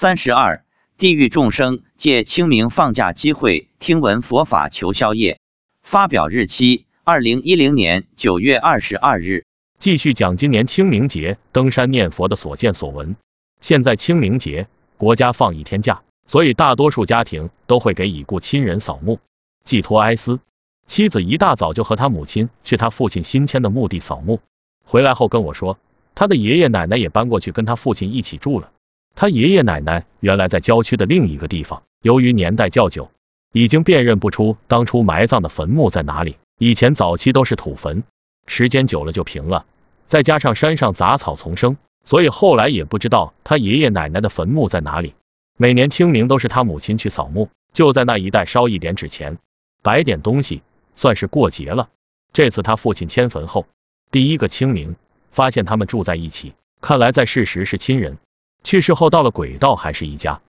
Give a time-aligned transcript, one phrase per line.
[0.00, 0.62] 三十二，
[0.96, 5.40] 地狱众生借清明放假机会听闻佛法求宵夜。
[5.82, 9.44] 发表日期：二零一零年九月二十二日。
[9.80, 13.16] 继续讲今年清明节登山念佛的所见所闻。
[13.60, 19.18] 现在清明节，国家放一天假，所以大多数家庭都会给已故亲人扫墓，
[19.64, 20.38] 寄托哀思。
[20.86, 24.40] 妻子一大早就和他母亲去他父亲新迁的墓地扫墓，
[24.84, 25.76] 回来后跟我说，
[26.14, 28.70] 他的爷爷奶奶也搬过去跟他父亲一起住了。
[29.20, 33.10] 他爷爷奶奶原来在郊区的另一个地方，由于年代较久，
[33.52, 36.36] 已经辨认不出当初埋葬的坟墓在哪里。
[36.56, 38.04] 以前早期都是土坟。
[38.46, 39.66] 时间久了就平了，
[40.06, 45.14] 再加上山上杂草丛生，所以后来也不知道他爷爷奶奶的坟墓在哪里。
[45.56, 49.38] 每年清明都是他母亲去扫墓，就在那一带烧一点纸钱，
[49.82, 50.62] 摆点东西，
[50.94, 51.88] 算是过节了。
[52.32, 53.66] 这次他父亲迁坟后，
[54.12, 54.94] 第一个清明，
[55.32, 58.18] 发现他们住在一起，看来在世时是亲人，
[58.68, 60.42] 去世后到了轨道还是一家。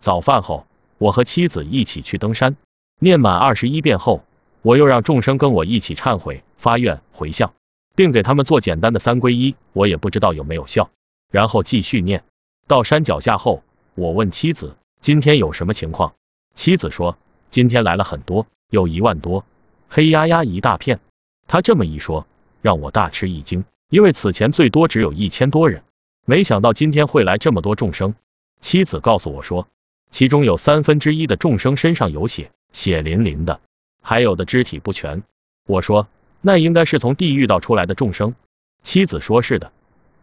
[0.00, 2.56] 早饭后，我和妻子一起去登山，
[2.98, 4.24] 念满二十一遍后。
[4.62, 7.52] 我又让众生跟我一起忏悔、发愿、回向，
[7.94, 10.88] 并给他们做简单的三皈依，我也不知道有没有效。
[11.30, 12.24] 然后继续念。
[12.66, 13.62] 到山脚下后，
[13.94, 16.14] 我问妻子今天有什么情况，
[16.54, 17.18] 妻子说
[17.50, 19.44] 今天来了很多，有一万多，
[19.90, 21.00] 黑压压一大片。
[21.46, 22.26] 他这么一说，
[22.62, 25.82] 让我大吃一惊，因为此前最多只有一千多人，
[26.30, 28.14] 没想到今天会来这么多众生。
[28.60, 29.66] 妻子告诉我说，
[30.10, 33.62] 其中有三分之一的众生身上有血，血淋淋的。
[34.02, 35.22] 还有的肢体不全，
[35.66, 36.06] 我说
[36.42, 38.34] 那应该是从地狱道出来的众生。
[38.82, 39.72] 妻子说是的，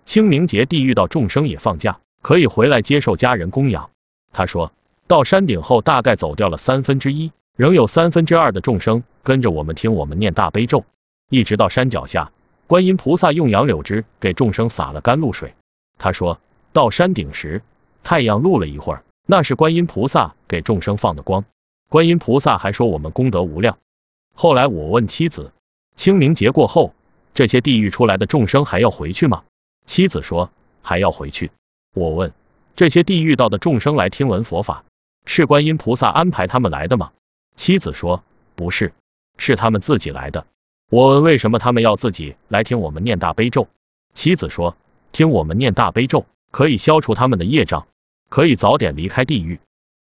[0.05, 3.89] 清明节地狱道众生也放假，可以回来接受家人供养。
[4.31, 4.71] 他说
[5.07, 10.85] 到山顶后大概走掉了三分之一，仍有三分之二的众生跟着我们听我们念大悲咒，
[11.31, 12.31] 一直到山脚下，
[12.67, 15.55] 观音菩萨用杨柳枝给众生洒了甘露水。
[15.97, 16.39] 他说
[16.73, 17.61] 到山顶时，
[18.03, 21.45] 太阳露了一会儿，那是观音菩萨给众生放的光。
[21.89, 23.77] 观音菩萨还说我们功德无量。
[24.33, 25.53] 后来我问妻子，
[25.95, 26.93] 清明节过后，
[27.33, 29.43] 这些地狱出来的众生还要回去吗？
[29.85, 30.49] 妻子说
[30.81, 31.51] 还要回去。
[31.93, 32.33] 我问
[32.75, 34.83] 这些地狱道的众生来听闻佛法，
[35.25, 37.11] 是观音菩萨安排他们来的吗？
[37.55, 38.23] 妻子说
[38.55, 38.93] 不是，
[39.37, 40.45] 是他们自己来的。
[40.89, 43.67] 我问为什么他们要自己来听我们念大悲咒？
[44.13, 44.75] 妻子说
[45.15, 47.87] 听我们念大悲咒可以消除他们的业障，
[48.27, 49.61] 可以早点离开地狱。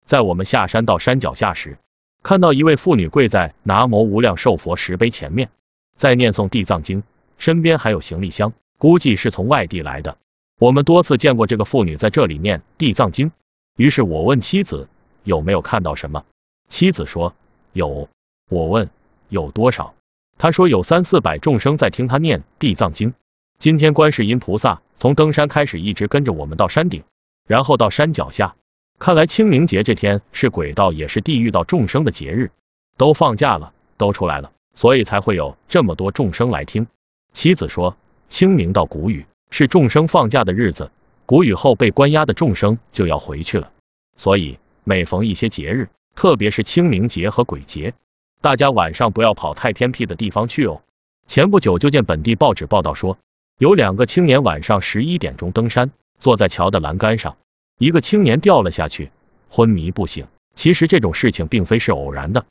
[0.05, 1.77] 在我们下山到山脚下时，
[2.23, 5.51] 看到一位妇女跪在南无无量寿佛石碑前面，
[5.97, 7.03] 在念诵地藏经，
[7.37, 10.19] 身边还有行李箱，估计是从外地来的。
[10.61, 13.33] 我们多次见过这个妇女在这里念地藏经，
[13.77, 14.87] 于是我问妻子
[15.25, 16.25] 有没有看到什么，
[16.69, 17.35] 妻子说
[17.73, 18.09] 有。
[18.49, 18.89] 我问
[19.29, 19.97] 有多少，
[20.39, 23.15] 她说有三四百众生在听她念地藏经。
[23.63, 27.05] 今天观世音菩萨从登山开始一直跟着我们到山顶，
[27.47, 28.57] 然后到山脚下。
[28.99, 32.51] 看来清明节这天是鬼道也是地狱道众生的节日，
[32.97, 36.89] 都放假了，都出来了，所以才会有这么多众生来听。
[37.33, 37.97] 妻子说，
[38.29, 40.91] 清明到谷雨是众生放假的日子，
[41.25, 43.71] 谷雨后被关押的众生就要回去了，
[44.17, 47.95] 所以每逢一些节日，特别是清明节和鬼节，
[48.41, 50.83] 大家晚上不要跑太偏僻的地方去哦。
[51.29, 53.19] 前不久就见本地报纸报道说，
[53.63, 57.37] 有两个青年晚上十一点钟登山，坐在桥的栏杆上。
[57.79, 59.13] 一个青年掉了下去，
[59.49, 60.27] 昏迷不醒。
[60.57, 62.45] 其实这种事情并非是偶然的，